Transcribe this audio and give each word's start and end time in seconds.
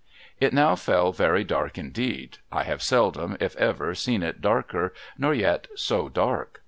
It 0.39 0.51
now 0.51 0.75
fell 0.75 1.11
very 1.11 1.43
dark, 1.43 1.77
indeed. 1.77 2.39
I 2.51 2.63
have 2.63 2.81
seldom, 2.81 3.37
if 3.39 3.55
ever, 3.57 3.93
seen 3.93 4.23
it 4.23 4.41
darker, 4.41 4.95
nor 5.15 5.35
yet 5.35 5.67
so 5.75 6.09
dark. 6.09 6.59